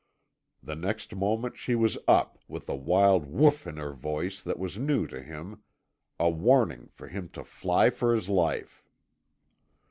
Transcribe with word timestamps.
The 0.63 0.75
next 0.75 1.13
moment 1.13 1.57
she 1.57 1.75
was 1.75 1.95
up, 2.07 2.39
with 2.47 2.67
a 2.67 2.75
wild 2.75 3.23
WHOOF 3.25 3.67
in 3.67 3.77
her 3.77 3.93
voice 3.93 4.41
that 4.41 4.57
was 4.57 4.79
new 4.79 5.05
to 5.05 5.21
him 5.21 5.61
a 6.19 6.27
warning 6.27 6.87
for 6.91 7.07
him 7.07 7.29
to 7.33 7.43
fly 7.43 7.91
for 7.91 8.15
his 8.15 8.27
life. 8.27 8.83